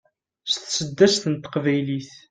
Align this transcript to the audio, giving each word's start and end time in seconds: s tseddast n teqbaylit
s 0.51 0.53
tseddast 0.63 1.23
n 1.27 1.33
teqbaylit 1.35 2.09